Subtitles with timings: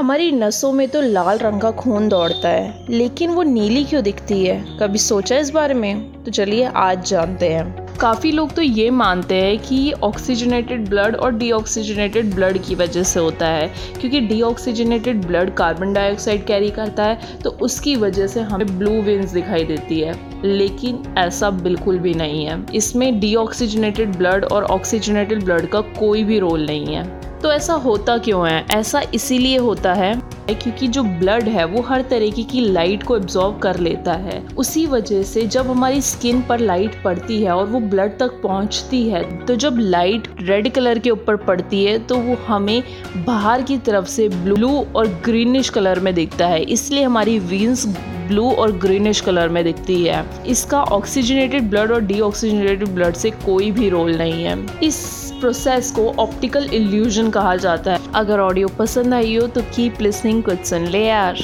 [0.00, 4.44] हमारी नसों में तो लाल रंग का खून दौड़ता है, लेकिन वो नीली क्यों दिखती
[4.44, 4.78] है?
[4.78, 6.24] कभी सोचा इस बारे में?
[6.24, 11.34] तो चलिए आज जानते हैं। काफ़ी लोग तो ये मानते हैं कि ऑक्सीजनेटेड ब्लड और
[11.34, 13.66] डीऑक्सीजनेटेड ब्लड की वजह से होता है,
[14.00, 19.32] क्योंकि deoxygenated blood carbon dioxide carry करता है तो उसकी वजह से हमें ब्लू वेन्स
[19.32, 20.14] दिखाई देती है।
[20.44, 26.38] लेकिन ऐसा बिल्कुल भी नहीं है। इसमें डीऑक्सीजनेटेड ब्लड और ऑक्सीजनेटेड ब्लड का कोई भी
[26.38, 28.64] रोल नहीं है। तो ऐसा होता क्यों है?
[28.70, 30.14] ऐसा इसीलिए होता है
[30.52, 34.84] क्योंकि जो ब्लड है, वो हर तरीके की लाइट को एब्जॉर्व कर लेता है। उसी
[34.86, 39.22] वजह से जब हमारी स्किन पर लाइट पड़ती है और वो ब्लड तक पहुँचती है
[39.46, 42.82] तो जब लाइट रेड कलर के ऊपर पड़ती है तो वो हमें
[43.16, 47.86] बाहर की तरफ़ से ब्लू और ग्रीनिश कलर में दिखता है। इसलिए हमारी वीन्स
[48.28, 53.70] ब्लू और ग्रीनिश कलर में दिखती है। इसका ऑक्सीजनेटेड ब्लड और डीऑक्सीजनेटेड ब्लड से कोई
[53.70, 59.14] भी रोल नहीं है। इस प्रोसेस को ऑप्टिकल इल्यूजन कहा जाता है। अगर ऑडियो पसंद
[59.14, 61.42] आई हो तो कीप लिसनिंग कुछ सुन ले यार।